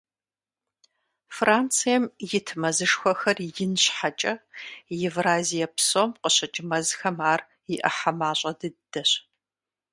[1.35, 2.03] Францием
[2.37, 4.33] ит мэзышхуэхэр ин щхьэкӀэ,
[5.07, 7.41] Евразие псом къыщыкӀ мэзхэм ар
[7.73, 9.11] и Ӏыхьэ мащӀэ дыдэщ.